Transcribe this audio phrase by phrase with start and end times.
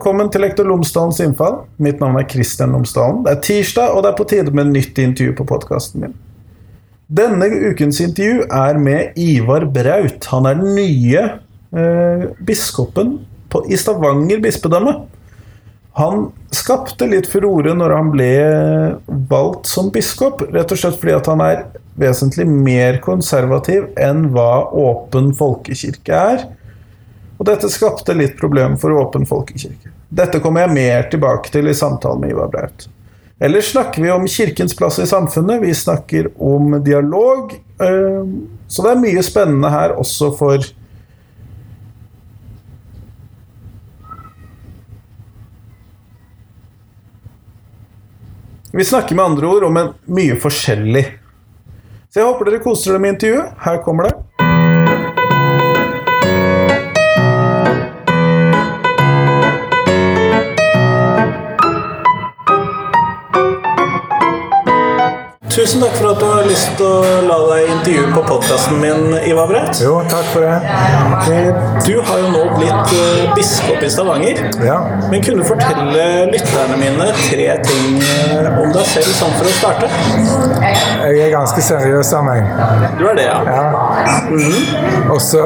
[0.00, 1.58] velkommen til Lektor Lomsdalens innfall.
[1.76, 3.18] Mitt navn er Kristian Lomsdalen.
[3.26, 6.14] Det er tirsdag, og det er på tide med nytt intervju på podkasten min.
[7.12, 10.24] Denne ukens intervju er med Ivar Braut.
[10.32, 13.18] Han er den nye eh, biskopen
[13.52, 14.96] på, i Stavanger bispedømme.
[16.00, 18.32] Han skapte litt furore når han ble
[19.28, 21.64] valgt som biskop, rett og slett fordi at han er
[22.00, 26.48] vesentlig mer konservativ enn hva åpen folkekirke er.
[27.36, 29.89] Og dette skapte litt problem for åpen folkekirke.
[30.10, 32.88] Dette kommer jeg mer tilbake til i samtalen med Ivar Braut.
[33.40, 37.54] Ellers snakker vi om kirkens plass i samfunnet, vi snakker om dialog.
[37.80, 38.24] eh,
[38.66, 40.58] Så det er mye spennende her også for
[48.72, 51.02] Vi snakker med andre ord om en mye forskjellig.
[52.10, 53.54] Så jeg håper dere koser dere med intervjuet.
[53.64, 54.14] Her kommer det.
[65.60, 69.10] Tusen takk for at du har lyst til å la deg intervjue på podkasten min,
[69.28, 69.76] Ivar Breit.
[69.84, 70.54] Jo, takk for det.
[71.84, 74.40] Du har jo nå blitt eh, biskop i Stavanger.
[74.64, 74.78] Ja.
[75.12, 79.54] Men kunne du fortelle lytterne mine tre ting eh, om deg selv, sånn for å
[79.58, 79.90] starte?
[81.10, 82.48] Jeg er ganske seriøs av meg.
[82.96, 83.44] Du er det, ja?
[83.44, 83.68] Ja.
[85.12, 85.44] Og så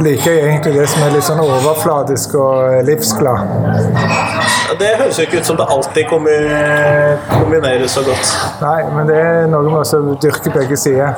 [0.00, 3.44] liker jeg egentlig det som er litt sånn overfladisk og livsglad.
[4.80, 8.30] Det høres jo ikke ut som det alltid kombineres så godt.
[8.62, 11.14] Nei, men det er noe med å dyrke begge sider.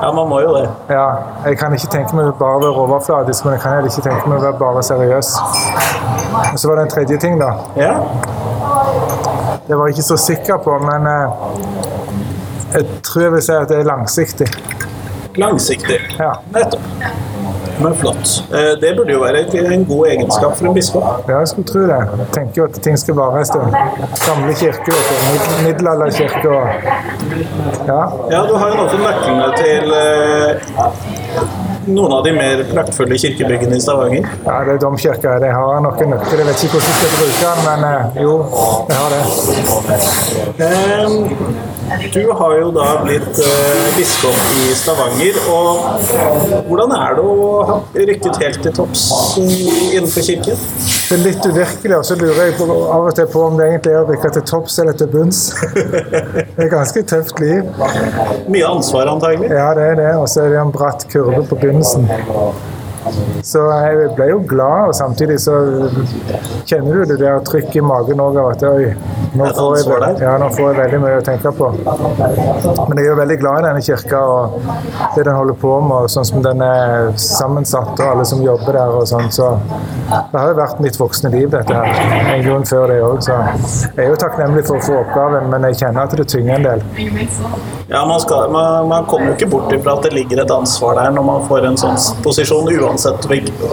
[0.00, 0.64] Ja, man må jo det.
[0.92, 1.06] Ja,
[1.44, 4.30] jeg kan ikke tenke meg bare å være overfladisk, men jeg kan heller ikke tenke
[4.30, 5.32] meg å være bare seriøs.
[6.52, 7.52] Og så var det en tredje ting, da.
[7.78, 7.94] Ja.
[9.66, 11.38] Det var jeg ikke så sikker på, men eh,
[12.76, 14.50] jeg tror jeg vil si at det er langsiktig.
[15.36, 16.00] Langsiktig.
[16.18, 16.36] Ja.
[16.54, 17.34] Nettopp.
[17.82, 18.42] Men flott.
[18.52, 21.04] Eh, Det burde jo være en god egenskap for en biskop.
[21.28, 21.98] Ja, jeg skulle tro det.
[22.18, 23.74] Jeg tenker jo at ting skal vare en stund.
[24.26, 25.66] Gamle kirker, og du.
[25.66, 26.68] Middelalderkirker og
[27.86, 28.00] Ja.
[28.30, 30.50] Ja, du har jo noen nøklene til eh,
[31.86, 34.26] noen av de mer praktfulle kirkebyggene i Stavanger.
[34.46, 35.38] Ja, det er domkirka.
[35.42, 36.42] De har nok nøkler.
[36.42, 38.32] Jeg vet ikke hvordan jeg skal bruke den, men eh, jo,
[38.90, 39.22] jeg har det.
[40.66, 41.14] Um,
[42.12, 45.36] Du har jo da blitt uh, biskop i Stavanger.
[45.54, 45.68] og
[46.66, 47.76] Hvordan er det å ha
[48.10, 49.04] rykket helt til topps
[49.38, 50.58] eh, innenfor kirken?
[51.06, 53.68] Det er litt uvirkelig, og så lurer jeg på, av og til på om det
[53.70, 55.44] egentlig er å rykke til topps eller til bunns.
[55.76, 57.62] Det er ganske tøft liv.
[58.50, 59.52] Mye ansvar, antagelig.
[59.54, 60.10] Ja, det er det.
[60.18, 62.72] Og så er det en bratt kurve på begynnelsen.
[63.46, 65.52] Så jeg ble jo glad, og samtidig så
[66.66, 68.88] kjenner du det der trykket i magen òg av at oi,
[69.38, 71.68] nå får, jeg, veldig- ja, nå får jeg veldig mye å tenke på.
[72.88, 74.58] Men jeg er jo veldig glad i denne kirka og
[75.14, 78.72] det den holder på med, og sånn som den er sammensatt, og alle som jobber
[78.80, 79.30] der og sånn.
[79.30, 79.52] Så
[80.10, 82.02] det har jo vært mitt voksne liv, dette her.
[82.34, 85.62] En grunn før det òg, så jeg er jo takknemlig for å få oppgaven, men
[85.70, 86.82] jeg kjenner at det tynger en del.
[87.88, 90.96] Ja, man, skal, man, man kommer jo ikke bort ifra at det ligger et ansvar
[90.98, 93.28] der når man får en sånn posisjon, uansett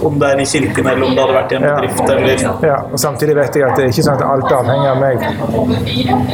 [0.05, 2.03] om det er i kirken eller om det hadde vært i en bedrift.
[2.13, 2.43] eller...
[2.67, 5.17] Ja, og samtidig vet jeg at det er ikke sånn at alt avhenger av meg.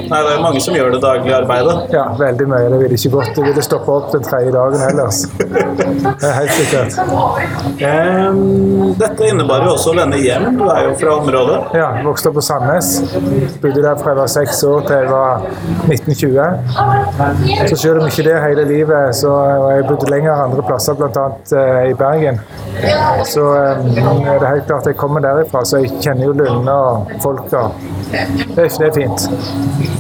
[0.10, 1.78] Nei, det er mange som gjør det daglige arbeidet.
[1.96, 2.66] Ja, veldig mye.
[2.74, 3.32] Det ville ikke gått.
[3.38, 5.22] Det ville stoppa opp den tredje dagen ellers.
[5.40, 7.00] Det er helt sikkert.
[7.80, 10.50] Um, dette innebar jo også å vende hjem.
[10.60, 11.62] Du er jo fra området.
[11.80, 12.92] Ja, vokste opp på Sandnes.
[13.64, 15.48] Bodde der fra jeg var seks år til jeg var
[15.88, 17.69] 1920.
[17.70, 21.26] Så selv om ikke det hele livet, så har jeg bodd lenger andre plasser, bl.a.
[21.90, 22.40] i Bergen.
[23.30, 23.44] Så
[23.84, 27.68] det er helt klart jeg kommer derifra, så jeg kjenner jo Lunde og folka.
[28.10, 28.20] Det,
[28.58, 29.30] er- det er fint.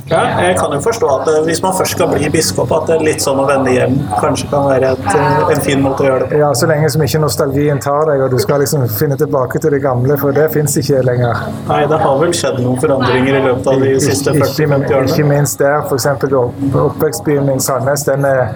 [0.10, 2.96] Ja, jeg kan jo forstå at eh, hvis man først skal bli biskop, at det
[2.96, 6.08] er litt sånn å vende hjem kanskje kan være et, eh, en fin måte å
[6.08, 6.40] gjøre det på.
[6.42, 9.76] Ja, Så lenge som ikke nostalgien tar deg, og du skal liksom finne tilbake til
[9.76, 11.44] det gamle, for det fins ikke lenger.
[11.70, 15.14] Nei, det har vel skjedd noen forandringer i løpet av de siste 40-50 årene.
[15.14, 16.08] ikke minst der, f.eks.
[16.74, 18.54] oppvekstbyen min Sandnes, den er,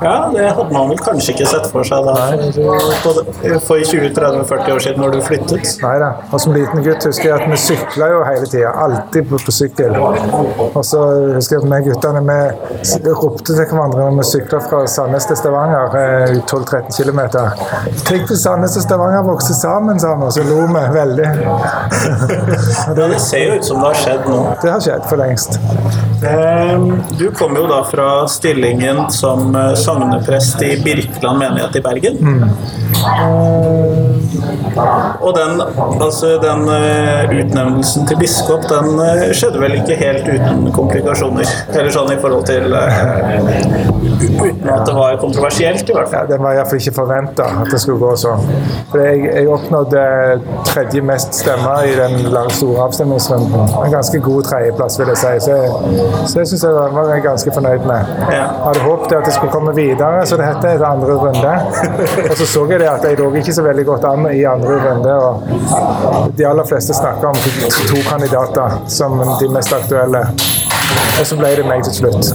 [0.04, 2.14] Ja, det hadde man vel kanskje ikke sett for seg da
[3.02, 3.20] for,
[3.64, 5.70] for 20-30-40 år siden når du flyttet.
[5.82, 6.10] Nei da.
[6.30, 8.72] Og som liten gutt husker jeg at vi sykla jo hele tida.
[8.84, 9.96] Alltid på, på sykkel.
[9.96, 11.00] Og så
[11.38, 15.38] husker jeg at vi guttene vi ropte til hverandre når vi sykla fra Sandnes til
[15.40, 17.20] Stavanger, eh, 12-13 km.
[18.04, 21.30] Tenk hvis Sandnes og Stavanger vokste sammen, sa vi, og så lo vi veldig.
[22.84, 24.38] Ja, det ser jo ut som det har skjedd nå.
[24.62, 25.56] Det har skjedd for lengst.
[26.28, 32.16] Ehm, Du kom jo da fra stillingen som eh, sogneprest i Birkeland menighet i Bergen.
[35.20, 35.60] Og den,
[36.02, 41.50] altså den eh, utnevnelsen til biskop den eh, skjedde vel ikke helt uten komplikasjoner?
[41.74, 43.92] Eller sånn i forhold til eh,
[44.24, 46.24] Uten at det var kontroversielt, i hvert fall.
[46.24, 48.42] Ja, den var iallfall ikke forventa at det skulle gå sånn.
[48.90, 50.04] For jeg, jeg oppnådde
[50.68, 52.16] tredje mest stemmer i den
[52.54, 53.74] store avstemningsrunden.
[53.84, 55.32] En ganske god tredjeplass, vil jeg si.
[55.46, 55.58] Så,
[56.30, 58.12] så jeg syns jeg var var ganske fornøyd med.
[58.24, 58.34] Ja.
[58.34, 61.54] Jeg hadde håpet at det skulle komme videre, så det heter etter andre runde.
[62.30, 64.78] Og så så jeg det at jeg lå ikke så veldig godt an i andre
[64.86, 65.14] runde.
[65.14, 70.26] Og de aller fleste snakker om to, to kandidater som de mest aktuelle.
[71.20, 72.34] Og så ble det meg til slutt.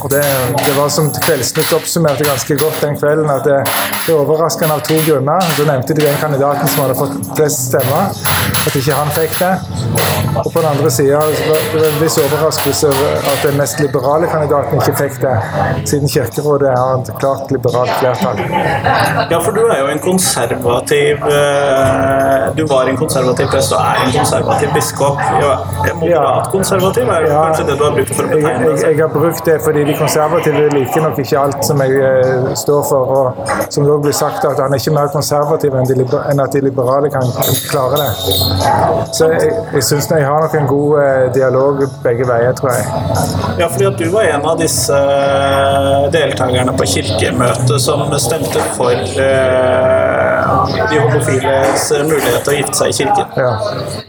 [0.00, 0.22] Og det,
[0.64, 3.58] det var som Kveldsnytt oppsummerte ganske godt den kvelden, at det,
[4.06, 5.52] det er overraskende av to grunner.
[5.58, 8.12] Da nevnte de den kandidaten som hadde fått flest stemmer,
[8.66, 10.19] at ikke han fikk det.
[10.36, 12.88] Og på den andre sida er en viss overraskelse
[13.32, 15.34] at den mest liberale kandidaten ikke fikk det,
[15.90, 18.38] siden Kirkerådet har et klart liberalt flertall.
[19.30, 24.04] Ja, for du er jo en konservativ eh, Du var en konservativ prest og er
[24.06, 25.20] en konservativ biskop.
[26.00, 27.42] Moderat konservativ er Ja.
[27.46, 28.90] kanskje det du har brukt for å Jeg, betegne deg selv.
[28.90, 32.82] jeg har brukt det fordi de konservative liker nok ikke alt som jeg eh, står
[32.88, 33.04] for.
[33.20, 36.40] Og som det òg blir sagt, at han er ikke mer konservativ enn, de, enn
[36.40, 37.26] at de liberale kan
[37.70, 38.10] klare det.
[39.16, 42.84] Så jeg, jeg syns jeg har nok en god eh, dialog begge veier, tror jeg.
[43.60, 48.92] Ja, fordi at du var en av disse eh, deltakerne på kirkemøtet som stemte for
[48.92, 50.50] eh,
[50.90, 53.32] de homofiles mulighet til å gifte seg i kirken.
[53.40, 53.54] Ja,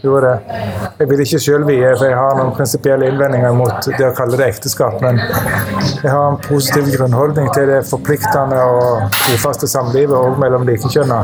[0.04, 0.60] gjorde det.
[1.00, 4.40] Jeg vil ikke sjøl vie, for jeg har noen prinsipielle innvendinger mot det å kalle
[4.42, 5.00] det ekteskap.
[5.06, 11.22] Men jeg har en positiv grunnholdning til det forpliktende og trofaste samlivet òg mellom likekjønna.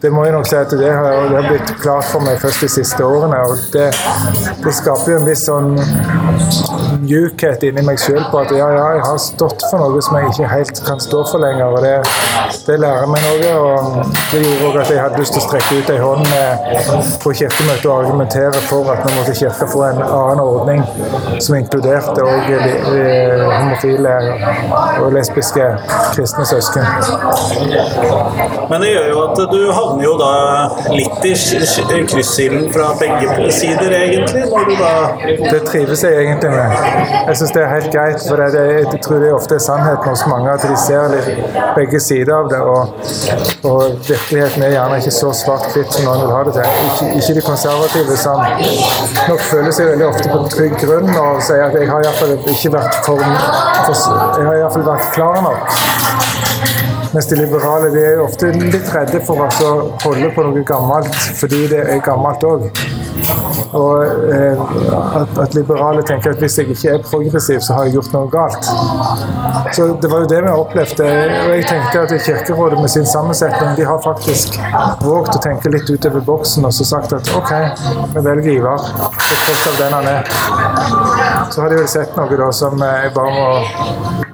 [0.00, 2.64] Det må jeg nok si at det har, det har blitt klart for meg først
[2.64, 3.40] de siste årene.
[3.44, 3.88] og Det,
[4.64, 5.74] det skaper jo en viss sånn
[7.02, 10.32] mjukhet inni meg sjøl på at ja, ja, jeg har stått for noe som jeg
[10.32, 11.76] ikke helt kan stå for lenger.
[11.76, 11.94] og Det,
[12.66, 13.52] det lærer meg noe.
[13.58, 16.26] og Det gjorde òg at jeg hadde lyst til å strekke ut ei hånd
[17.22, 20.82] på kirkemøtet og argumentere for at nå måtte Kirka få en annen ordning
[21.44, 22.50] som inkluderte òg
[23.54, 24.14] homofile
[25.02, 25.68] og lesbiske
[26.16, 26.84] kristne søsken.
[28.68, 30.32] Men det gjør jo at du havner jo da
[30.92, 31.34] litt i
[32.08, 36.76] kryssilden fra begge sider, egentlig, når du da Det trives jeg egentlig med.
[37.28, 38.20] Jeg syns det er helt greit.
[38.28, 41.58] for det, det, Jeg tror det ofte er sannheten hos mange at de ser litt
[41.76, 42.60] begge sider av det.
[42.60, 42.82] Og,
[43.70, 46.80] og virkeligheten er gjerne ikke så svart-hvitt som noen vil ha det til.
[46.88, 48.42] Ikke, ikke de konservative som
[49.28, 52.74] nok føler seg veldig ofte på trygg grunn og sier at jeg har iallfall ikke
[52.74, 53.22] vært for,
[53.86, 55.78] for Jeg har iallfall vært klar nok.
[57.12, 59.48] Mens de liberale de er ofte litt redde for å
[60.04, 62.68] holde på noe gammelt fordi det er gammelt òg.
[63.76, 64.60] Og eh,
[65.20, 68.30] at, at liberale tenker at hvis jeg ikke er progressiv, så har jeg gjort noe
[68.32, 68.70] galt.
[69.76, 71.08] Så det var jo det vi opplevde.
[71.44, 74.58] Og jeg tenkte at Kirkerådet med sin sammensetning de har faktisk
[75.04, 77.52] våget å tenke litt utover boksen og så sagt at OK,
[78.14, 80.32] vi velger Ivar på tross av den han er.
[81.52, 83.48] Så har de vel sett noe da som jeg bare må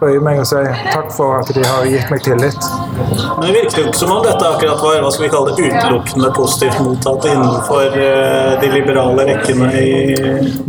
[0.00, 2.69] bøye meg og si takk for at de har gitt meg tillit.
[2.94, 5.70] Men det virker jo ikke som om dette akkurat var hva skal vi kalle det,
[5.72, 9.93] utelukkende positivt mottatt innenfor eh, de liberale rekkene i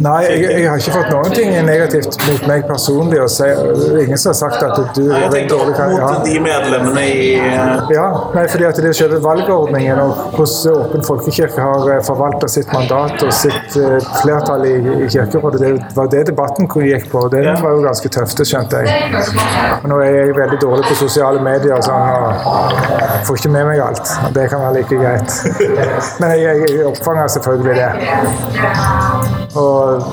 [0.05, 3.19] Nei, jeg, jeg har ikke fått noen ting negativt mot meg personlig.
[3.23, 3.47] Og si,
[4.03, 5.85] ingen som har sagt at du er en dårlig kar.
[5.85, 6.23] kan- mot ja.
[6.25, 11.03] de medlemmene i eh, Ja, nei, fordi at det er selve valgordningen og hvordan Åpen
[11.05, 15.61] folkekirke har forvalta sitt mandat og sitt eh, flertall i, i Kirkerådet.
[15.61, 17.25] Det var det debatten gikk på.
[17.25, 19.11] og Det var jo ganske tøft, det skjønte jeg.
[19.81, 22.03] Og nå er jeg veldig dårlig på sosiale medier og sånn,
[22.45, 24.13] og får ikke med meg alt.
[24.35, 25.37] Det kan være like greit.
[26.21, 27.89] Men jeg, jeg oppfanger selvfølgelig det.
[29.55, 30.03] Og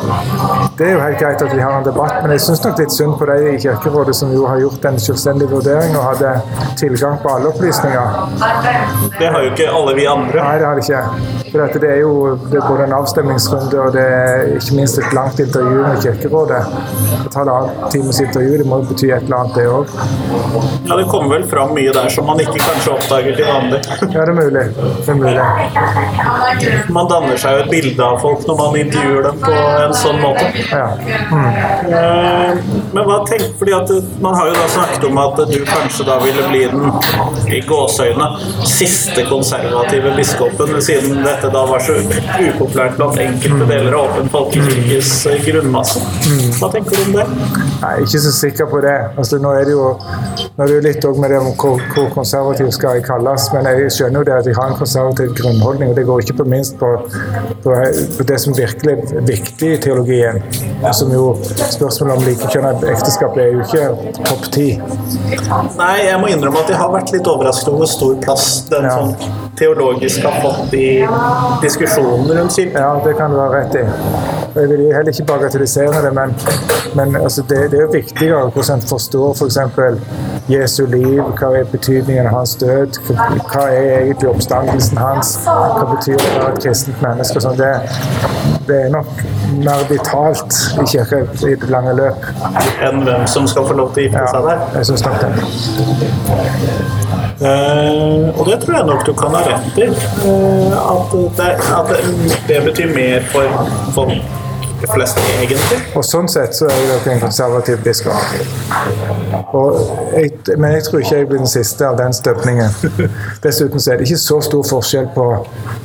[0.78, 2.94] det er jo helt greit at vi har en debatt, men jeg syns nok litt
[2.94, 6.30] synd på de i Kirkerådet som jo har gjort en selvstendig vurdering og hadde
[6.78, 8.06] tilgang på alle opplysninger.
[9.18, 10.38] Det har jo ikke alle vi andre.
[10.46, 11.02] Nei, det har de ikke.
[11.52, 12.12] For det er jo
[12.48, 16.62] det er både en avstemningsrunde og det er ikke minst et langt intervju med Kirkerådet.
[17.26, 19.86] Et halvannet times intervju, det må jo bety et eller annet, det òg.
[20.88, 23.82] Ja, Det kommer vel fram mye der som man ikke kanskje oppdager til vanlig.
[24.14, 24.64] Ja, det er mulig.
[24.78, 25.44] Det er mulig.
[26.94, 30.20] Man danner seg jo et bilde av folk når man intervjuer dem på en sånn
[30.22, 30.46] måte.
[30.70, 30.86] Ja.
[31.32, 32.60] Mm.
[32.92, 33.90] Men hva tenk, fordi at
[34.22, 38.28] Man har jo da snakket om at du kanskje da ville bli den i gåseøyne
[38.68, 45.10] siste konservative biskopen, siden dette da var så upopulært blant enkelte deler av Åpen folkekirkes
[45.46, 46.02] grunnmasse.
[46.58, 47.26] Hva tenker du om det?
[47.82, 48.96] Nei, ikke så sikker på det.
[49.16, 49.88] Altså, nå er det jo
[50.56, 53.68] nå er det litt òg med det om hvor, hvor konservativ skal jeg kalles, men
[53.70, 56.48] jeg skjønner jo det at jeg har en konservativ grunnholdning, og det går ikke på
[56.52, 56.90] minst på
[57.64, 57.74] på,
[58.18, 60.40] på det som virkelig er viktig i teologien.
[60.94, 64.66] Som jo spørsmålet om likekjønnet ekteskap er jo ikke topp ti.
[65.78, 68.88] Nei, jeg må innrømme at jeg har vært litt overrasket over hvor stor plass den
[68.88, 68.96] Ja.
[68.98, 71.04] sånn teologisk har fått i
[71.62, 72.80] diskusjonen rundt kirken.
[72.80, 73.84] Ja, det kan du ha rett i.
[74.54, 76.34] Jeg vil heller ikke bagatellisere det, men,
[76.98, 79.58] men altså det, det er jo viktigere hvordan en forstår f.eks.
[79.76, 79.98] For
[80.50, 86.18] Jesu liv, hva er betydningen av hans død, hva er egentlig oppstandelsen hans, hva betyr
[86.18, 87.54] det å være et kristent menneske sånn.
[87.60, 87.70] Det,
[88.66, 89.22] det er nok
[89.62, 92.26] mer vitalt i kirka i det lange løp.
[92.82, 94.66] Enn hvem som skal få lov til å gifte seg der.
[94.80, 95.30] jeg syns nok det.
[97.42, 99.88] Uh, og det tror jeg nok du kan ha rett i.
[100.26, 101.88] Uh, at, det, at
[102.50, 103.46] det betyr mer for
[103.94, 104.41] folk
[104.90, 105.78] flest, egentlig.
[105.98, 108.16] Og sånn sett så er nok en konservativ biskop.
[110.12, 112.74] Jeg, men jeg tror ikke jeg blir den siste av den støpningen.
[113.44, 115.26] Dessuten så er det ikke så stor forskjell på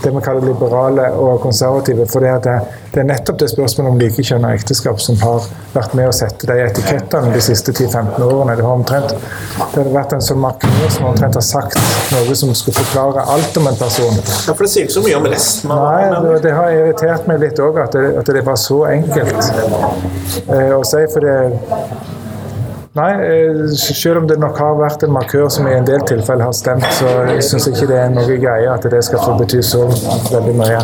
[0.04, 2.08] det vi kaller liberale og konservative.
[2.12, 2.58] For det,
[2.94, 6.50] det er nettopp det spørsmålet om likekjønn og ekteskap som har vært med å sette
[6.50, 8.58] de etikettene de siste 10-15 årene.
[8.58, 11.78] Det har omtrent det har vært en sånn markør som omtrent har sagt
[12.16, 14.20] noe som skulle forklare alt om en person.
[14.48, 17.28] Ja, for det sier ikke så mye om resten av Nei, det, det har irritert
[17.30, 19.36] meg litt òg, at, at det var så enkelt
[20.48, 21.04] eh, å si.
[21.14, 21.38] For det
[22.98, 26.48] Nei, eh, selv om det nok har vært en markør som i en del tilfeller
[26.48, 29.84] har stemt, så jeg ikke det er noe greie at det skal få bety så
[30.32, 30.80] veldig mye.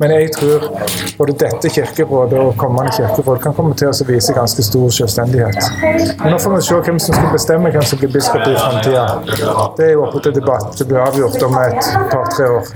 [0.00, 0.64] Men jeg tror
[1.18, 5.60] både dette kirkerådet og kommende kirkeråd kan komme til å vise ganske stor selvstendighet.
[6.22, 9.04] Men nå får vi se hvem som skal bestemme hvem som blir biskop i framtida.
[9.76, 10.72] Det er jo oppe til debatt.
[10.78, 12.72] Det blir avgjort om et par-tre år.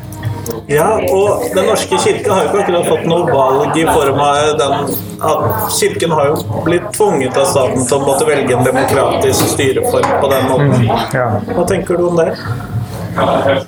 [0.70, 4.54] Ja, og Den norske kirke har jo ikke akkurat fått noe valg i form av
[4.60, 9.54] den at Kirken har jo blitt tvunget av staten til å måtte velge en demokratisk
[9.54, 10.90] styreform på den måten.
[11.54, 12.30] Hva tenker du om det?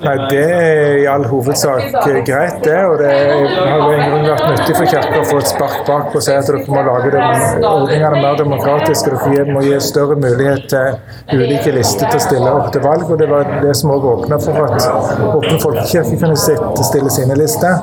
[0.00, 2.78] Nei, Det er i all hovedsak eh, greit, det.
[2.86, 6.14] Og det har jo en grunn vært nyttig for Kirka å få et spark bak
[6.14, 9.16] og si at dere må lage ordningene mer demokratiske.
[9.30, 13.06] Dere må gi større mulighet til ulike lister til å stille opp til valg.
[13.10, 14.88] Og det var det som også åpna for at
[15.30, 16.36] Åpne folkekirke kunne
[16.84, 17.80] stille sine lister.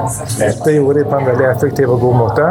[0.66, 2.48] Det gjorde de på en veldig effektiv og god måte.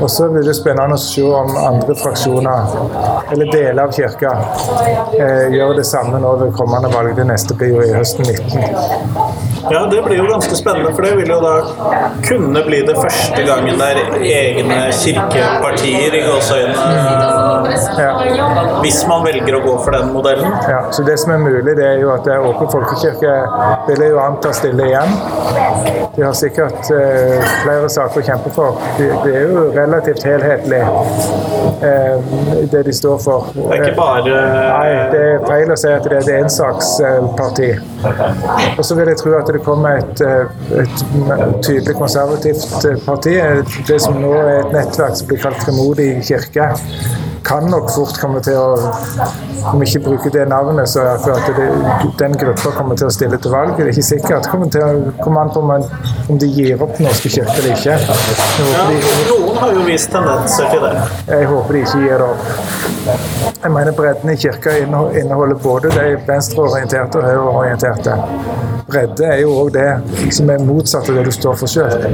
[0.00, 2.74] Og så blir det spennende å se om andre fraksjoner,
[3.32, 4.32] eller deler av kirka,
[5.16, 7.14] eh, gjør det samme nå ved kommende valg.
[7.16, 9.66] Det neste blir jo i høsten 19.
[9.70, 11.54] Ja, Det blir jo ganske spennende, for det vil jo da
[12.28, 17.16] kunne bli det første gangen det er egne kirkepartier i gåseøynene.
[17.98, 18.12] Ja.
[18.82, 20.52] Hvis man velger å gå for den modellen.
[20.70, 23.32] Ja, så Det som er mulig, det er jo at det er Åpen folkekirke
[23.88, 25.12] vil jeg jo anta stille igjen.
[26.16, 28.78] De har sikkert eh, flere saker å kjempe for.
[28.98, 30.82] Det de er jo relativt helhetlig,
[31.82, 32.30] eh,
[32.72, 33.50] det de står for.
[33.56, 34.40] Det er ikke bare
[34.76, 37.70] Nei, det er feil å si at det er et ensaksparti.
[38.78, 41.04] Og så vil jeg tro at det kommer et, eh, et
[41.64, 43.36] tydelig konservativt eh, parti.
[43.88, 46.68] Det som nå er et nettverk som blir kalt Fremodig kirke,
[47.46, 48.92] kan nok fort komme til å
[49.66, 51.66] Om vi ikke bruker det navnet, så er det at det,
[52.20, 53.72] den gruppa kommer til å stille til valg.
[53.74, 54.44] Det er ikke sikkert.
[54.44, 55.72] Det kommer, til å, kommer an på om,
[56.30, 57.96] om de gir opp norske kirke eller ikke.
[57.96, 59.00] Ja, de,
[59.32, 60.92] Noen har jo vist tendenser til det.
[61.32, 62.86] jeg håper de ikke gir det opp.
[63.64, 68.16] Jeg mener Bredden i kirka inneholder både de venstreorienterte og høyreorienterte.
[68.86, 69.88] Bredde er jo òg det
[70.34, 72.06] som er motsatt av det du står for sjøl.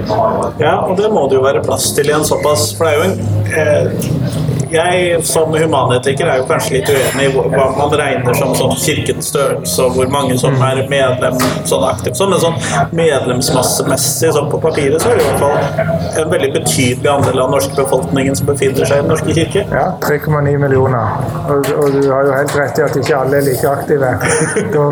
[0.62, 2.96] Ja, og det må det jo være plass til i en såpass For det er
[2.96, 3.18] jo en
[3.52, 4.41] eh,
[4.72, 9.28] Jeg som humanetiker er jo kanskje litt uenig i hva man regner som sånn kirkens
[9.32, 11.36] størrelse, og hvor mange som er medlem
[11.68, 12.16] sånn aktivt.
[12.16, 12.56] sånn, Men sånn
[12.96, 17.52] medlemsmassemessig sånn på papiret så er det i hvert fall en veldig betydelig andel av
[17.56, 19.66] norske befolkningen som befinner seg i Den norske kirke.
[19.72, 21.18] Ja, 3,9 millioner.
[21.48, 24.14] Og, og du har jo helt rett i at ikke alle er like aktive.
[24.72, 24.84] Da,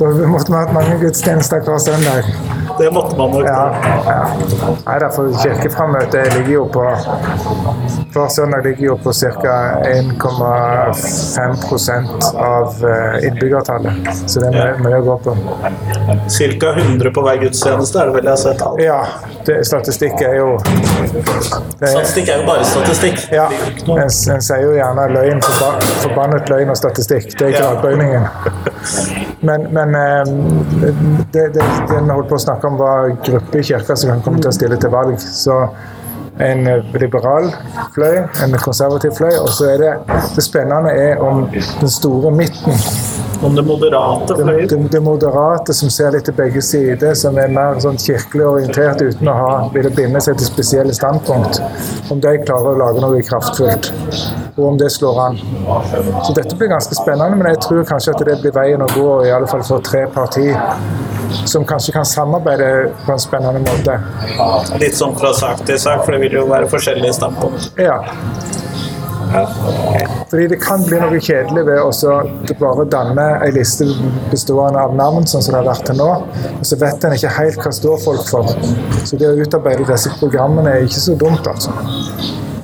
[0.00, 2.26] da måtte vi hatt mange gudstjenester hver søndag.
[2.78, 3.44] Det måtte man nok.
[3.46, 3.74] Ja,
[4.06, 4.26] ja.
[4.86, 6.84] Nei, derfor Kirkeframmøtet ligger jo på
[8.14, 9.56] Hver søndag ligger jo på ca.
[9.88, 13.92] 1,5% av eh, innbyggertallet.
[14.26, 15.32] Så det er mye, å gå på.
[15.58, 15.68] Ca.
[16.72, 18.60] 100 på hver gudstjeneste er det vel jeg har sett.
[18.62, 18.80] alt.
[18.82, 19.00] Ja,
[19.64, 23.20] statistikk er jo det, Statistikk er jo bare statistikk.
[23.32, 25.70] Ja, en, en sier jo gjerne løgn, forba,
[26.04, 27.30] forbannet løgn og statistikk.
[27.38, 28.26] Det er gradbøyningen.
[29.48, 30.32] Men, men eh,
[31.32, 34.24] det, det, det vi holdt på å snakke om, var grupper i kirka som kan
[34.26, 35.18] komme til å stille til valg.
[35.22, 35.60] Så
[36.38, 37.50] en eh, liberal
[37.94, 39.92] fløy, en konservativ fløy, og så er det
[40.36, 42.78] det spennende er om den store midten
[43.42, 44.68] Om det moderate det, fløyen.
[44.68, 49.02] det, det moderate som ser litt til begge sider, som er mer sånn kirkelig orientert
[49.02, 51.60] uten å ha, ville binde seg til spesielle standpunkt,
[52.10, 53.92] om de klarer å lage noe kraftfullt.
[54.58, 55.38] Og om det slår an.
[56.26, 59.08] Så dette blir ganske spennende, men jeg tror kanskje at det blir veien å gå,
[59.26, 60.58] i alle fall for tre partier
[61.48, 63.98] som kanskje kan samarbeide på en spennende måte.
[64.80, 67.70] Litt sånn fra sak til sak, for det vil jo være forskjellige standpunkt.
[67.80, 68.00] Ja.
[70.30, 71.90] Fordi det kan bli noe kjedelig ved å
[72.60, 73.86] bare danne en liste
[74.32, 76.08] bestående av navn, sånn som det har vært til nå.
[76.54, 78.52] Og så vet en ikke helt hva står folk for.
[79.04, 81.76] Så det å utarbeide disse programmene er ikke så dumt, altså.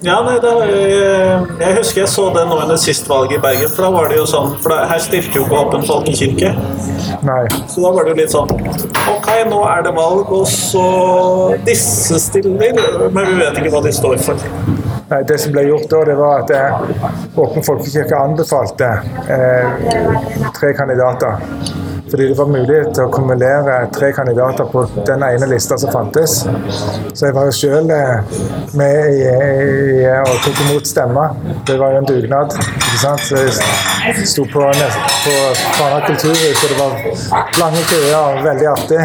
[0.04, 3.70] Ja, nei, da, jeg husker jeg så det nå under sist valg i Bergen.
[3.72, 6.50] For da var det jo sånn For da, her stilte jo ikke Åpen folkekirke.
[7.24, 7.42] Nei.
[7.72, 8.52] Så da var det jo litt sånn
[9.14, 10.84] Ok, nå er det valg, og så
[11.64, 12.76] Disse stiller,
[13.14, 14.44] men vi vet ikke hva de står for.
[15.08, 18.90] Nei, Det som ble gjort da, det var at eh, Åpen folkekirke anbefalte
[19.32, 21.40] eh, tre kandidater.
[22.14, 26.44] Fordi det var mulighet til å kumulere tre kandidater på den ene lista som fantes.
[27.10, 28.36] Så jeg var jo sjøl eh,
[28.78, 31.34] med i, i, og tok imot stemmer.
[31.66, 32.54] Det var jo en dugnad.
[32.54, 33.26] ikke sant?
[33.26, 35.34] Så jeg sto på, på
[35.74, 39.02] Fana kulturhus, og det var lange køer og veldig artig.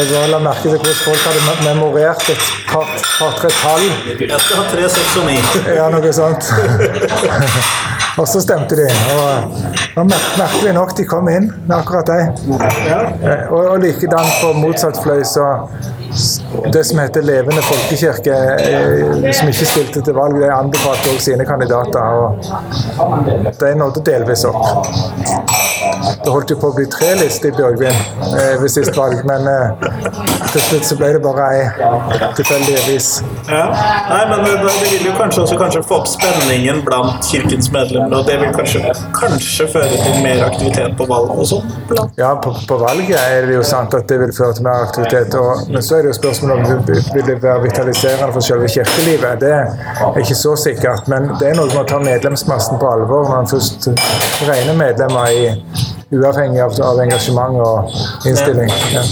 [0.00, 3.90] Jeg la merke til hvordan folk hadde memorert et par-tre par, tall.
[4.16, 5.40] Jeg skal ha tre, seks og ni.
[5.76, 6.54] Ja, noe sånt.
[8.20, 8.86] Og så stemte de.
[9.16, 9.60] Og,
[9.96, 12.18] og merkelig nok, de kom inn med akkurat de.
[12.60, 15.46] Eh, og, og likedan på motsatt fløy så
[16.72, 21.46] det som heter Levende folkekirke, eh, som ikke stilte til valg, de anbefalte også sine
[21.46, 22.00] kandidater.
[22.98, 24.90] Og de nådde delvis opp.
[26.24, 29.46] Det holdt jo på å bli tre lister i Bjørgvin eh, ved sist valg, men
[29.48, 29.86] eh,
[30.52, 31.62] til slutt så ble det bare ei,
[32.38, 33.08] tilfeldigvis.
[33.48, 33.62] Ja.
[34.10, 38.20] Nei, men det, det, vil jo kanskje også kanskje få opp spenningen blant kirkens medlemmer,
[38.20, 41.72] og det vil kanskje, kanskje føre til mer aktivitet på valg og sånn?
[42.18, 45.36] Ja, på, på, valget er det jo sant at det vil føre til mer aktivitet,
[45.40, 49.40] og, men så er det jo spørsmålet om det vil være vitaliserende for selve kirkelivet.
[49.40, 53.28] Det er ikke så sikkert, men det er noe med å ta medlemsmassen på alvor
[53.28, 53.90] når man først
[54.48, 55.50] regner medlemmer i
[56.16, 57.92] uavhengig av, av engasjement og
[58.26, 58.72] innstilling.
[58.94, 59.04] Ja.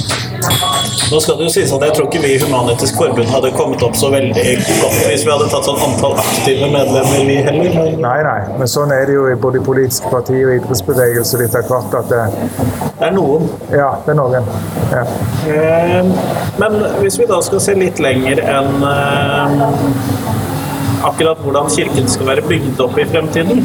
[1.12, 3.82] Nå skal det jo sies at Jeg tror ikke vi i Human-Etisk Forbund hadde kommet
[3.86, 4.44] opp så veldig
[4.82, 7.70] godt hvis vi hadde tatt sånn antall aktive medlemmer, vi heller.
[7.76, 7.98] Men...
[8.02, 11.70] Nei, nei, men sånn er det jo i både politiske partier og idrettsbevegelse litt av
[11.70, 11.98] hvert.
[12.00, 12.22] at det...
[12.98, 13.48] det er noen.
[13.72, 14.52] Ja, det er noen.
[14.92, 15.04] Ja.
[15.54, 16.12] Eh,
[16.60, 20.17] men hvis vi da skal se litt lenger enn eh,
[21.06, 23.62] akkurat hvordan Kirken skal være bygd opp i fremtiden.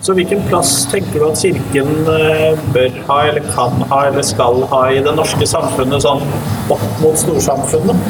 [0.00, 4.62] Så hvilken plass tenker du at Kirken eh, bør ha, eller kan ha, eller skal
[4.72, 6.24] ha i det norske samfunnet, sånn
[6.72, 8.08] opp mot storsamfunnet?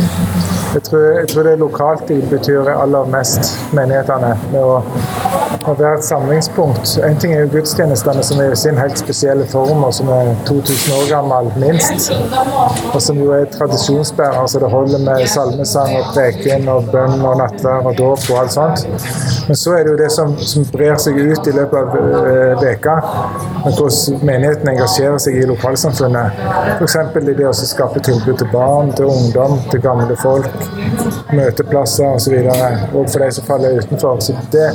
[0.71, 4.37] Jeg tror, jeg tror det lokalt de betyr aller mest, menighetene.
[4.53, 4.83] med å
[5.71, 6.97] å være et samlingspunkt.
[7.07, 10.33] En ting er jo gudstjenestene, som er i sin helt spesielle form, og som er
[10.49, 12.11] 2000 år gammel, minst.
[12.91, 17.39] Og som jo er tradisjonsbærer, så det holder med salmesang og preken og bønn og
[17.41, 18.87] nattvær og dåp og alt sånt.
[19.49, 21.95] Men så er det jo det som, som brer seg ut i løpet av
[22.61, 22.81] veka.
[22.81, 22.95] veka,
[23.65, 26.41] hvordan menigheten engasjerer seg i lokalsamfunnet.
[26.79, 26.97] F.eks.
[27.21, 30.49] i det å skape tilbud til barn, til ungdom, til gamle folk,
[31.37, 32.37] møteplasser osv.
[32.41, 34.21] Og, og for de som faller utenfor.
[34.25, 34.69] Så det,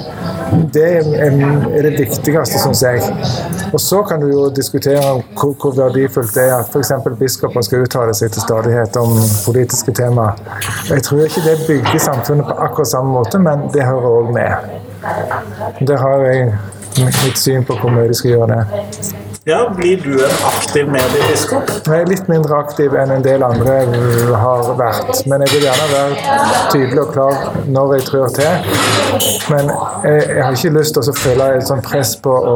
[0.76, 3.02] det er det viktigste, syns jeg.
[3.74, 5.02] Og så kan du jo diskutere
[5.36, 6.92] hvor, hvor verdifullt det er at f.eks.
[7.20, 10.40] biskoper skal uttale seg til stadighet om politiske temaer.
[10.90, 14.74] Jeg tror ikke det bygger samfunnet på akkurat samme måte, men det hører òg med.
[15.88, 16.54] Der har jeg
[16.98, 19.25] mitt syn på hvor mye de skal gjøre det.
[19.48, 21.70] Ja, Blir du en aktiv mediebiskop?
[21.86, 23.76] Jeg er litt mindre aktiv enn en del andre
[24.42, 25.20] har vært.
[25.30, 26.32] Men jeg vil gjerne være
[26.74, 27.38] tydelig og klar
[27.76, 28.66] når jeg trør til.
[29.54, 32.56] Men jeg, jeg har ikke lyst til å føle et sånt press på å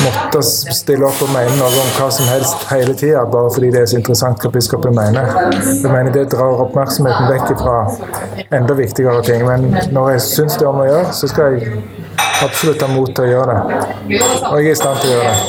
[0.00, 3.84] måtte stille opp og mene noe om hva som helst hele tida, bare fordi det
[3.84, 5.30] er så interessant hva biskopen mener.
[5.62, 7.78] Jeg mener Det drar oppmerksomheten vekk fra
[8.50, 9.46] enda viktigere ting.
[9.46, 11.99] Men når jeg syns det er om å gjøre, så skal jeg
[12.44, 14.20] absolutt har mot til å gjøre det.
[14.50, 15.40] Og jeg er i stand til å gjøre det.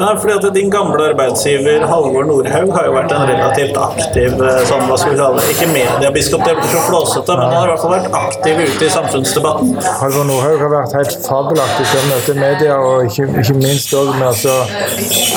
[0.00, 4.60] Ja, fordi at Din gamle arbeidsgiver Halvor Nordhaug har jo vært en relativt aktiv eh,
[4.68, 7.68] sånn, hva skal vi kalle det, ikke mediebiskop, det blir så flåsete, men han har
[7.68, 9.74] i hvert fall vært aktiv ute i samfunnsdebatten.
[10.00, 14.12] Halvor Nordhaug har vært helt fabelaktig til å møte media, og ikke, ikke minst òg
[14.18, 14.56] med å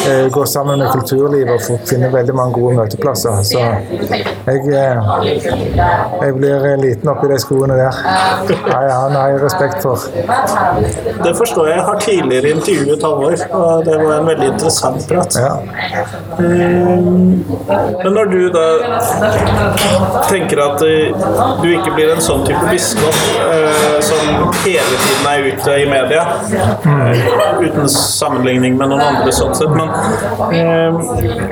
[0.09, 3.43] eh, gå sammen med kulturlivet og finne veldig mange gode møteplasser.
[3.47, 4.97] Så jeg, eh,
[6.23, 8.01] jeg blir liten oppi de skoene der.
[8.49, 9.92] Nei, han har jeg respekt for.
[11.23, 11.77] Det forstår jeg.
[11.77, 15.37] Jeg har tidligere intervjuet Halvor, og det var en veldig interessant prat.
[15.43, 15.53] Ja.
[16.37, 17.43] Um,
[18.03, 18.65] men når du da
[20.29, 24.22] tenker at du ikke blir en sånn type biskop uh, som
[24.63, 26.23] hele tiden er ute i media.
[26.53, 29.73] Eh, uten sammenligning med noen andre, sånn sett.
[29.73, 29.89] Men
[30.53, 30.91] eh,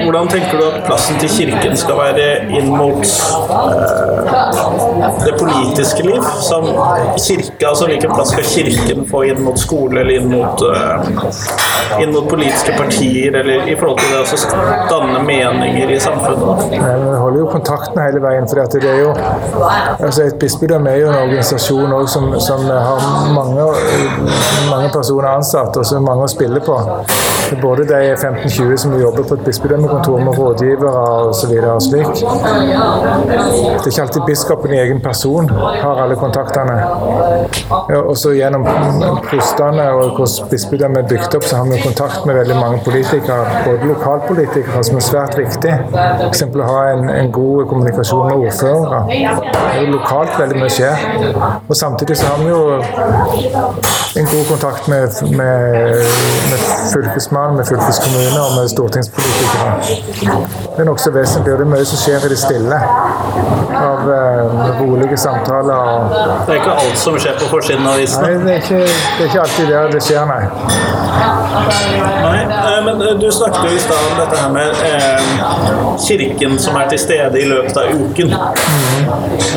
[0.04, 4.32] hvordan tenker du at plassen til Kirken skal være inn mot eh,
[5.26, 6.22] det politiske liv?
[6.41, 6.67] Som
[7.17, 12.13] kirke, altså Hvilken plass skal Kirken få inn mot skole eller inn mot, eh, inn
[12.15, 14.26] mot politiske partier, eller i forhold til det å
[14.89, 16.67] danne meninger i samfunnet?
[16.72, 16.80] Vi
[17.24, 18.48] holder jo kontakten hele veien.
[18.48, 19.13] for det er jo,
[20.00, 23.68] altså Et bispedømme er jo en organisasjon som, som, har mange,
[24.70, 26.78] mange personer ansatt og så mange å spille på.
[27.62, 31.56] Både de 15-20 som jobber på et bispedømmekontor med rådgivere osv.
[31.84, 32.22] slik.
[32.22, 36.78] Det er ikke alltid biskopen i egen person har alle kontaktene.
[37.98, 38.66] Og så gjennom
[39.28, 43.64] prostene og hvordan bispedømmet er bygd opp, så har vi kontakt med veldig mange politikere,
[43.66, 45.74] både lokalpolitikere, som er svært viktig.
[45.92, 46.44] F.eks.
[46.48, 49.04] å ha en, en, god kommunikasjon med ordførere.
[49.12, 51.06] Det er lokalt veldig mye skjer.
[51.68, 52.62] Og samtidig så har vi jo
[54.16, 55.60] en god kontakt med, med,
[56.52, 56.60] med
[56.94, 59.72] fylkesmannen, med fylkeskommunen og med stortingspolitikere.
[60.76, 62.80] Det er nokså vesentlig, og det er mye som skjer i det stille.
[63.82, 65.74] Av eh, rolige samtaler.
[65.74, 66.16] Og...
[66.48, 68.28] Det er ikke alt som skjer på forsiden av avisene?
[68.28, 70.44] Nei, det er, ikke, det er ikke alltid der det skjer, nei.
[72.22, 75.22] Nei, eh, men eh, du snakket jo i stad om dette her med eh,
[76.08, 78.36] kirken som er til stede i løpet av uken.
[78.36, 79.12] Mm.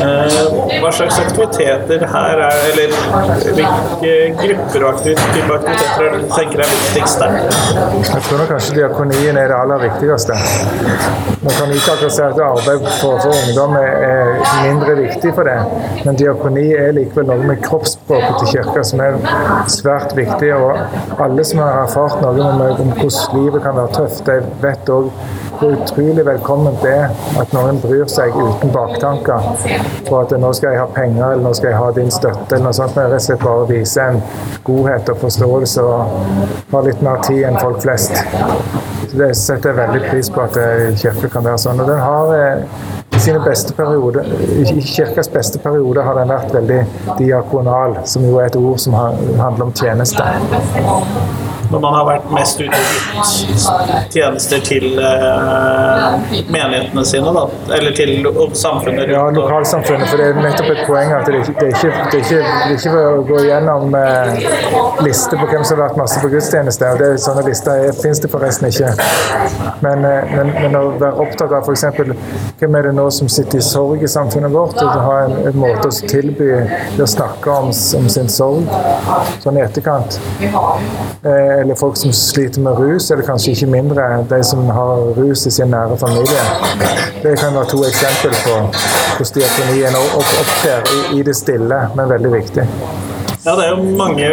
[0.05, 7.23] Eh, hva slags aktiviteter her er Eller hvilke grupper og aktiviteter, aktiviteter tenker er viktigst
[7.23, 7.37] der?
[8.13, 10.37] Jeg tror nok kanskje diakonien er det aller viktigste.
[11.45, 14.31] Man kan ikke akkurat si at arbeid for, for ungdom er
[14.65, 15.57] mindre viktig for det,
[16.05, 19.19] men diakoni er likevel noe med kroppsspråket til kirka som er
[19.71, 20.51] svært viktig.
[20.55, 25.11] Og alle som har erfart noe om hvordan livet kan være tøft, de vet òg
[25.59, 26.97] hvor utrolig velkomment det
[27.39, 29.49] at noen bryr seg uten baktanker
[30.07, 32.55] på at nå skal jeg ha penger eller nå skal jeg ha din støtte.
[32.55, 34.21] eller noe sånt, Men rett og slett bare vise en
[34.63, 38.15] godhet og forståelse og ha litt mer tid enn folk flest.
[39.09, 40.59] Så Det setter jeg veldig pris på at
[41.01, 41.79] kirka kan være sånn.
[41.79, 44.25] og den har eh, sine beste perioder,
[44.59, 46.81] I kirkas beste periode har den vært veldig
[47.17, 50.23] diakonal, som jo er et ord som handler om tjeneste
[51.75, 52.77] når man har vært mest ute
[53.19, 56.15] og gitt tjenester til uh,
[56.51, 57.43] menighetene sine, da?
[57.75, 60.07] Eller til samfunnet Ja, lokalsamfunnet.
[60.09, 62.39] For det er nettopp et poeng at det er det er ikke, det er ikke,
[62.39, 66.31] det er ikke å gå gjennom uh, lister på hvem som har vært masse på
[66.31, 66.91] gudstjeneste.
[66.93, 68.93] og det, Sånne lister finnes det forresten ikke.
[69.83, 71.85] Men, uh, men, men, å være opptatt av f.eks.
[72.61, 75.59] hvem er det nå som sitter i sorg i samfunnet vårt, og ha en, en
[75.59, 78.71] måte å tilby å snakke om, om sin sorg
[79.43, 80.19] sånn i etterkant.
[81.25, 85.47] Eh, eller folk som sliter med rus, eller kanskje ikke mindre de som har rus
[85.47, 86.43] i sin nære familie.
[87.23, 90.85] Det kan være to eksempler på hvordan diakonien opptrer
[91.17, 92.67] i, det stille, men veldig viktig.
[93.45, 94.29] Ja, det er jo mange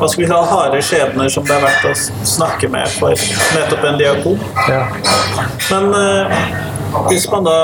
[0.00, 1.94] hva skal vi si, harde skjebner som det er verdt å
[2.26, 3.14] snakke med for
[3.54, 4.40] nettopp en diakon.
[4.66, 4.82] Ja.
[5.70, 6.71] Men uh,
[7.08, 7.56] hvis man da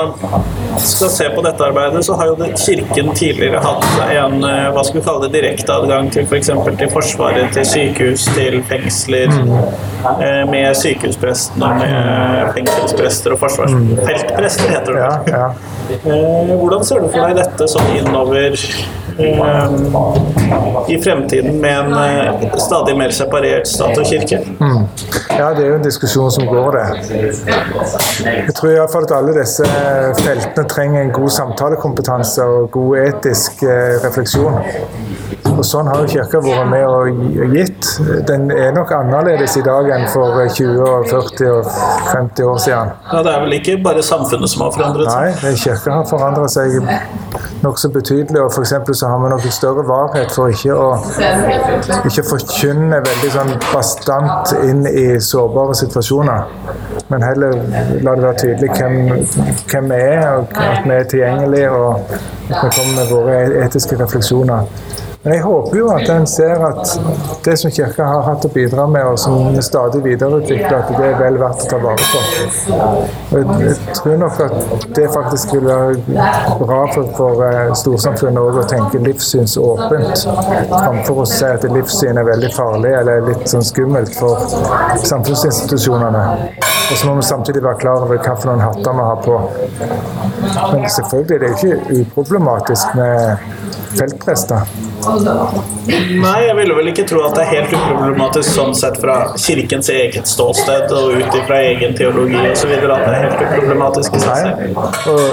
[0.79, 4.99] skal se på dette arbeidet, så har jo Kirken tidligere hatt en eh, hva skal
[4.99, 6.51] vi kalle det, direkteadgang til f.eks.
[6.59, 9.33] For til Forsvaret, til sykehus, til fengsler.
[10.19, 15.03] Med med sykehusprestene, med fengselsprester og forsvarsfeltprester, heter det.
[15.03, 15.49] Ja, ja.
[15.99, 18.57] Eh, hvordan ser du for deg dette sånn innover
[20.87, 24.39] i fremtiden med en stadig mer separert stat og kirke?
[24.59, 24.85] Mm.
[25.37, 26.85] Ja, det er jo en diskusjon som går, det.
[28.25, 29.67] Jeg tror iallfall at alle disse
[30.23, 34.59] feltene trenger en god samtalekompetanse og god etisk eh, refleksjon.
[35.49, 37.87] Og Sånn har jo Kirka vært med og gitt.
[38.27, 41.69] Den er nok annerledes i dag enn for 20, 40 og
[42.13, 42.93] 50 år siden.
[43.11, 45.43] Ja, Det er vel ikke bare samfunnet som har forandret seg?
[45.43, 46.79] Nei, Kirka har forandret seg
[47.65, 48.39] nokså betydelig.
[48.39, 50.87] og for så har vi noe større varhet for ikke å
[52.09, 56.47] ikke forkynne veldig sånn bastant inn i sårbare situasjoner.
[57.09, 57.55] Men heller
[58.05, 58.97] la det være tydelig hvem,
[59.71, 63.99] hvem vi er, og at vi er tilgjengelige, og at vi kommer med våre etiske
[63.99, 64.69] refleksjoner.
[65.23, 66.91] Men jeg håper jo at en ser at
[67.43, 71.09] det som Kirka har hatt å bidra med, og som vi stadig videreutvikler, at det
[71.09, 72.21] er vel verdt å ta vare på.
[73.35, 76.23] Jeg tror nok at det faktisk vil være
[76.61, 80.23] bra for, for eh, storsamfunnet òg å tenke livssynsåpent,
[80.71, 84.47] framfor å si at livssyn er veldig farlig eller litt sånn skummelt for
[85.03, 86.23] samfunnsinstitusjonene.
[86.63, 89.35] Og så må vi samtidig være klar over hvilke hatter vi har på.
[90.71, 94.67] Men selvfølgelig er det ikke uproblematisk med feltprester.
[94.99, 99.89] Nei, jeg ville vel ikke tro at det er helt uproblematisk sånn sett fra kirkens
[99.93, 102.73] eget ståsted og ut ifra egen teologi osv.
[102.75, 104.19] at det er helt uproblematisk.
[104.25, 104.69] Nei.
[105.13, 105.23] Og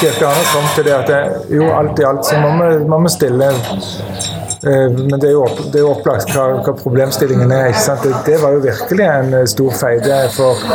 [0.00, 1.22] kirka har kommet til det at det,
[1.54, 5.44] jo, alt i alt så må vi, må vi stille eh, men det er jo,
[5.46, 7.70] opp, det er jo opplagt hva, hva problemstillingen er.
[7.70, 8.06] ikke sant?
[8.06, 10.22] Det, det var jo virkelig en eh, stor feide.
[10.34, 10.66] For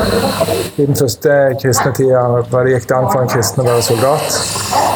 [0.77, 3.87] i den første kristne tida var det gikk det an for en kristen å være
[3.91, 4.86] soldat.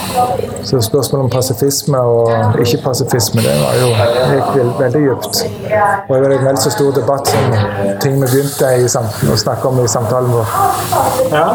[0.63, 3.89] Så spørsmålet om pasifisme og ikke-pasifisme det var jo,
[4.31, 5.41] gikk veldig dypt.
[6.07, 7.55] Og det var en vel så stor debatt som
[8.03, 10.53] ting vi begynte i, å snakke om i samtalen vår.
[11.31, 11.45] Ja,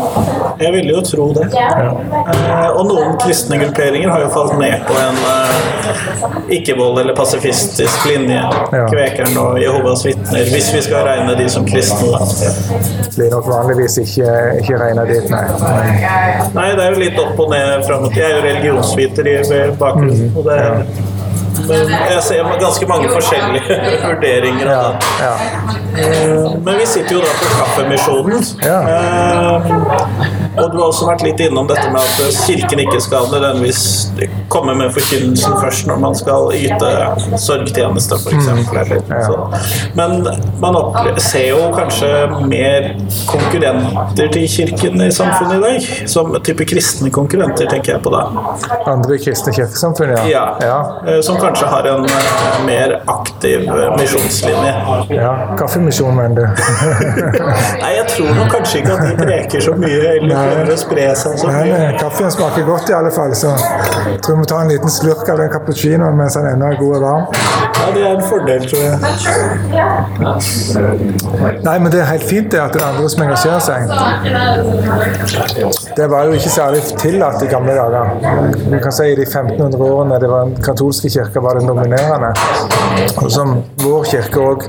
[0.60, 1.48] jeg ville jo tro det.
[1.56, 2.72] Ja.
[2.76, 8.40] og noen kristne grupperinger har jo falt ned på en eh, ikke-vold- eller pasifistisk linje.
[8.72, 8.86] Ja.
[8.90, 12.20] Kvekeren og Jehovas vitner, hvis vi skal regne de som kristne.
[12.36, 15.44] Det Blir nok vanligvis ikke, ikke regna dit, nei.
[16.56, 18.42] Nei, det er jo litt opp og ned fram og til.
[18.56, 19.78] Er religionsviter i bakgrunnen.
[19.78, 20.32] bakgrunn.
[20.36, 20.70] Og det er,
[21.66, 23.76] men jeg ser ganske mange forskjellige
[24.08, 25.06] vurderinger av det.
[25.24, 25.34] ja.
[25.96, 28.44] Eh, Men vi sitter jo da på Kaffemisjonen.
[28.64, 28.80] Ja.
[30.56, 33.82] Eh, og du har også vært litt innom dette med at Kirken ikke skal nødvendigvis
[34.52, 36.90] komme med forkynnelsen først når man skal yte
[37.42, 38.48] sorgtjeneste, f.eks.
[39.10, 39.36] Ja.
[39.98, 40.26] Men
[40.62, 40.78] man
[41.22, 42.10] ser jo kanskje
[42.48, 42.90] mer
[43.30, 46.08] konkurrenter til Kirken i samfunnet i dag.
[46.10, 48.22] Som type kristne konkurrenter, tenker jeg på da.
[48.86, 50.24] Andre kristne kirkesamfunn, ja.
[50.30, 50.44] Ja.
[50.62, 50.78] ja.
[51.06, 54.74] Eh, Som kanskje har en eh, mer aktiv eh, misjonslinje.
[55.16, 55.32] ja.
[55.58, 56.46] Kaffemisjon, mener du?
[57.82, 60.72] Nei, jeg tror nok kanskje ikke at de preker så mye eller Nei.
[60.72, 61.90] å spre seg så Nei, mye.
[62.00, 65.28] kaffen smaker godt i alle fall, så jeg tror vi må ta en liten slurk
[65.32, 67.24] av den cappuccinoen mens den ennå er god og varm.
[67.76, 68.96] Ja, det er en fordel, tror jeg.
[71.66, 73.80] Nei, men det er helt fint det at det er andre som engasjerer seg.
[75.96, 78.04] Det var jo ikke særlig tillatt i gamle dager.
[78.72, 82.30] Vi kan si I de 1500 årene det var den katolske kirka var den dominerende,
[83.22, 84.66] og som vår kirke òg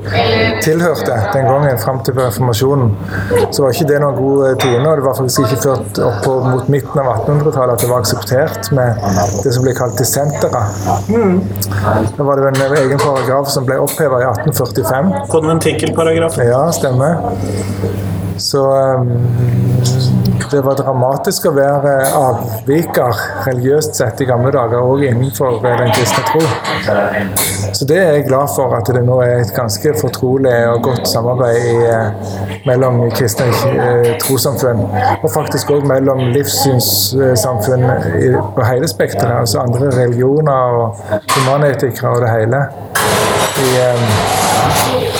[0.66, 2.92] tilhørte den gangen fram til reformasjonen,
[3.52, 4.88] så var ikke det noen god eh, tone.
[4.90, 8.70] og Det var faktisk ikke ført opp mot midten av 1800-tallet at det var akseptert
[8.76, 9.02] med
[9.44, 10.64] det som ble kalt dissentere.
[12.18, 15.12] Da var det en egen paragraf som ble oppheva i 1845.
[15.34, 16.48] Konventikkelparagrafen.
[16.48, 17.20] Ja, stemmer.
[18.38, 19.12] Så um,
[20.52, 25.92] det var dramatisk å være avviker religiøst sett i gamle dager, òg innenfor eh, den
[25.96, 26.42] kristne tro.
[27.76, 31.08] Så det er jeg glad for, at det nå er et ganske fortrolig og godt
[31.10, 32.34] samarbeid i, eh,
[32.70, 34.84] mellom kristne eh, trossamfunn,
[35.18, 37.88] og faktisk òg mellom livssynssamfunn
[38.58, 42.68] på hele spekteret, altså andre religioner og humanetikere og det hele.
[43.58, 44.47] I,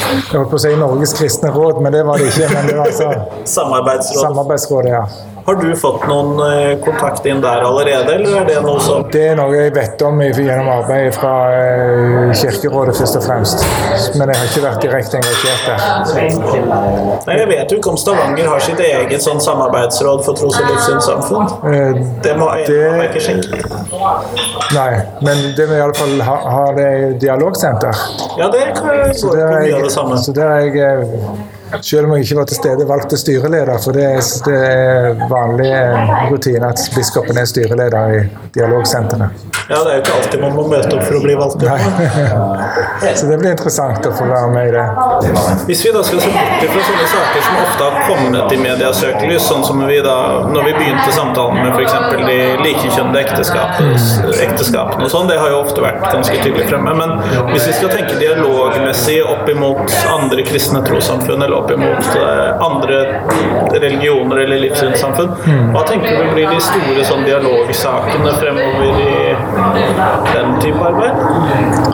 [0.08, 2.48] jeg holdt på å si Norges kristne råd, men det var det ikke.
[2.54, 3.10] Men det var altså
[3.58, 4.22] Samarbeidsrådet.
[4.24, 5.37] Samarbeidsrådet, ja.
[5.48, 9.22] Har du fått noen eh, kontakt inn der allerede, eller er det noe som Det
[9.30, 13.64] er noe jeg vet om gjennom arbeidet fra eh, Kirkerådet, først og fremst.
[14.20, 15.80] Men jeg har ikke vært direkte engasjert der.
[17.24, 20.68] Nei, Jeg vet jo ikke om Stavanger har sitt eget sånn samarbeidsråd for tros- og
[20.74, 21.48] livssynssamfunn.
[21.72, 23.64] Eh, Det må jeg Det- ikke sjekke.
[24.76, 24.92] Nei,
[25.24, 27.96] men det må i alle fall ha, har det dialogsenter.
[28.38, 30.18] Ja, det kan jeg Så gå på mye av det samme.
[30.18, 31.08] så der er jeg eh,
[31.82, 33.78] selv om jeg ikke var til stede, valgte styreleder.
[33.84, 38.22] For det er, det er vanlig eh, rutine at biskopen er styreleder i
[38.56, 39.30] dialogsentrene.
[39.68, 41.80] Ja, det er jo ikke alltid man må møte opp for å bli valgt Nei.
[43.16, 44.86] Så det blir interessant å få være med i det.
[45.68, 49.02] Hvis vi da skal se bort fra sånne saker som ofte har kommet i medias
[49.02, 50.16] søkelys, sånn som vi da,
[50.50, 51.94] når vi begynte samtalen med f.eks.
[52.28, 53.24] de likekjønnede
[54.48, 56.94] ekteskapene og sånn, det har jo ofte vært ganske tydelig fremme.
[56.98, 57.16] Men
[57.54, 63.02] hvis vi skal tenke dialogmessig opp imot andre kristne trossamfunn, eller opp imot eh, andre
[63.78, 65.34] religioner eller livssynssamfunn,
[65.76, 69.27] hva tenker du blir de store sånn dialogsakene fremover i
[70.34, 71.12] den type arbeid?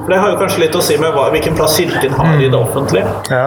[0.04, 2.50] For det har jo kanskje litt å si med hva, hvilken plass Kirken har i
[2.50, 3.08] det offentlige.
[3.30, 3.46] Ja.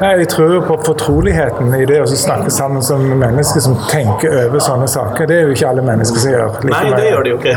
[0.00, 4.62] Jeg tror jo på fortroligheten i det å snakke sammen som mennesker som tenker over
[4.62, 5.28] sånne saker.
[5.28, 6.58] Det er jo ikke alle mennesker som gjør.
[6.64, 7.56] like Nei, det gjør de jo ikke.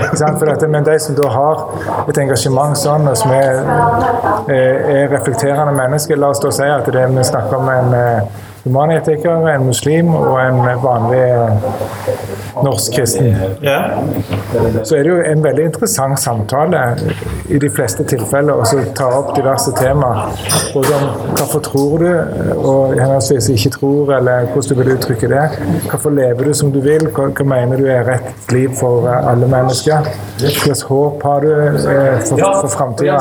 [0.52, 1.66] Dette, men de som da har
[2.10, 3.62] et engasjement sånn, og som er,
[4.50, 8.42] eh, er reflekterende mennesker La oss da si at det vi snakker om en eh,
[8.64, 13.36] humanetiker, en muslim og en vanlig eh, norsk kristen.
[13.66, 13.80] Ja.
[14.84, 16.82] Så er det jo en veldig interessant samtale
[17.50, 20.32] i de fleste tilfeller å så ta opp diverse temaer.
[20.76, 22.10] Både om hvorfor tror du,
[22.58, 25.46] og henholdsvis ikke tror, eller hvordan du vil uttrykke det.
[25.90, 29.32] Hvorfor lever du som du vil, hva, hva mener du er rett liv for eh,
[29.32, 30.12] alle mennesker?
[30.42, 33.18] Hvilket håp har du eh, for, for framtida?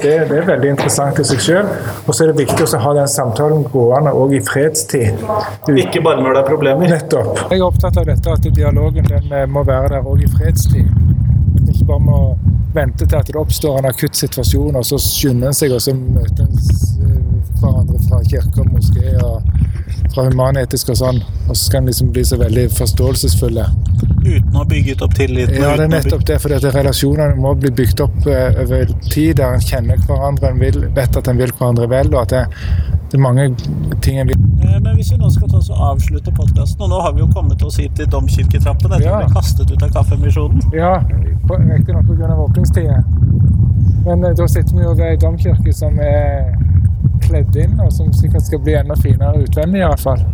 [0.00, 1.70] Det, det er veldig interessant i seg sjøl.
[2.06, 5.20] Og så er det viktig å ha den samtalen gående òg i fredstid.
[5.66, 6.88] Du, Ikke bare når det er problemer.
[6.94, 7.42] Nettopp.
[7.50, 10.86] Jeg er opptatt av dette at dialogen den eh, må være der òg i fredstid.
[10.86, 12.20] At vi ikke bare må
[12.74, 15.94] vente til at det oppstår en akutt situasjon, og så skynder en seg, og så
[15.96, 19.42] møter en hverandre fra kirke og moské og
[20.14, 21.18] fra human-etisk og sånn.
[21.48, 23.64] Og så skal en liksom bli så veldig forståelsesfulle.
[24.20, 25.58] Uten å ha bygget opp tilliten.
[25.58, 29.36] Ja, det er bygge- nettopp det, For relasjonene må bli bygd opp eh, over tid,
[29.40, 32.44] der en kjenner hverandre, en vil, vet at en vil hverandre vel, og at det,
[33.10, 33.48] det er mange
[34.04, 36.90] ting en vil Eh, Men hvis vi nå skal ta oss og avslutte podkasten, og
[36.92, 39.18] nå har vi jo kommet oss hit til Domkirketrappen etter Ja.
[39.20, 40.60] å bli kastet ut av Kaffemisjonen.
[40.72, 41.00] Ja,
[41.48, 42.36] riktignok pga.
[42.36, 43.02] åpningstider.
[44.04, 46.54] Men eh, da sitter vi jo ved ei domkirke som er
[47.20, 50.24] kledd inn, og som sikkert skal bli enda finere utvendig, fall.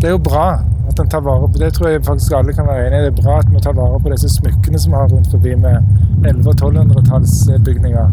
[0.00, 0.46] Det er jo bra
[0.88, 1.72] at en tar vare på det.
[1.72, 3.04] tror jeg faktisk alle kan være enig i.
[3.10, 5.54] Det er bra at vi tar vare på disse smykkene som vi har rundt forbi
[5.56, 5.76] med
[6.22, 8.10] 1100- og 1200-tallsbygninger.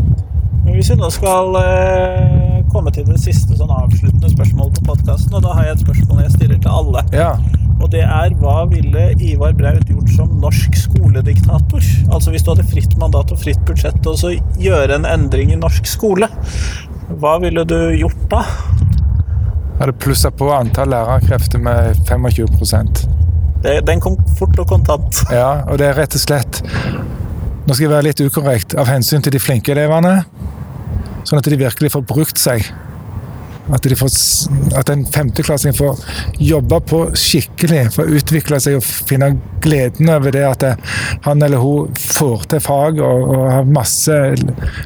[0.67, 5.43] Hvis vi nå skal eh, komme til det siste sånn avsluttende spørsmålet på podkasten, og
[5.45, 7.03] da har jeg et spørsmål jeg stiller til alle.
[7.15, 7.31] Ja.
[7.81, 11.85] Og det er hva ville Ivar Braut gjort som norsk skolediktator?
[12.13, 15.59] Altså hvis du hadde fritt mandat og fritt budsjett og så gjøre en endring i
[15.59, 16.29] norsk skole.
[17.21, 18.43] Hva ville du gjort da?
[18.45, 22.85] Jeg hadde plussa på antall lærerkrefter med 25
[23.63, 25.23] Det, den kom fort og kontant.
[25.33, 26.61] Ja, og det er rett og slett
[27.65, 28.73] Nå skal jeg være litt ukorrekt.
[28.77, 30.23] Av hensyn til de flinke elevene,
[31.23, 32.65] sånn at de virkelig får brukt seg.
[33.71, 34.09] At, de får,
[34.75, 35.99] at en femteklassing får
[36.41, 39.29] jobbe på skikkelig, får utvikle seg og finne
[39.61, 40.71] gleden over det at det,
[41.27, 44.17] han eller hun får til fag og, og har masse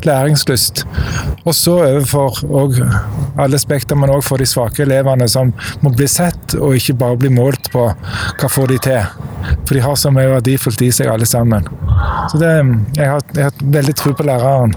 [0.05, 0.83] læringslyst.
[1.45, 2.77] Og så overfor og
[3.41, 7.21] alle spekter, men òg for de svake elevene som må bli sett, og ikke bare
[7.23, 9.17] bli målt på hva får de til.
[9.65, 11.67] For de har så mye verdifullt i seg, alle sammen.
[12.31, 12.51] Så det,
[12.99, 14.75] jeg, har, jeg har veldig tro på læreren.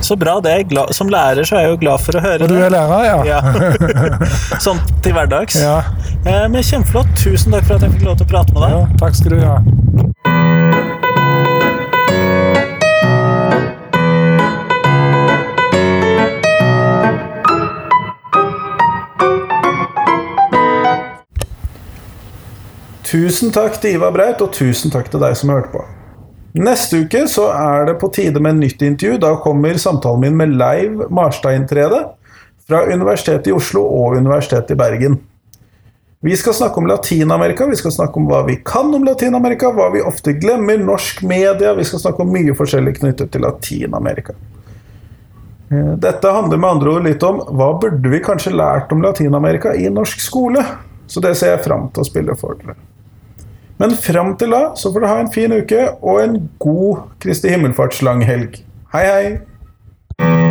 [0.00, 0.40] Så bra.
[0.40, 0.54] det
[0.96, 3.18] Som lærer så er jeg jo glad for å høre Og du er lærer, ja?
[3.24, 3.40] Ja.
[4.64, 5.60] sånn til hverdags.
[5.60, 5.80] Ja.
[6.24, 7.12] Eh, Men kjempeflott.
[7.20, 8.78] Tusen takk for at jeg fikk lov til å prate med deg.
[8.78, 9.60] ja takk skal du ha.
[23.10, 25.82] Tusen takk til Ivar Braut, og tusen takk til deg som hørte på.
[26.58, 29.18] Neste uke så er det på tide med nytt intervju.
[29.22, 32.00] Da kommer samtalen min med Leiv Marstad-inntrede
[32.66, 35.18] fra Universitetet i Oslo og Universitetet i Bergen.
[36.22, 39.86] Vi skal snakke om Latin-Amerika, vi skal snakke om hva vi kan om Latin-Amerika, hva
[39.94, 44.34] vi ofte glemmer, norsk media Vi skal snakke om mye forskjellig knyttet til Latin-Amerika.
[45.70, 49.72] Eh, Dette handler med andre ord litt om hva burde vi kanskje lært om Latin-Amerika
[49.72, 50.66] i norsk skole?
[51.06, 52.76] Så det ser jeg fram til å spille for dere.
[53.80, 57.48] Men fram til da så får du ha en fin uke og en god Kristi
[57.48, 58.60] himmelfartslanghelg.
[58.92, 60.49] Hei, hei!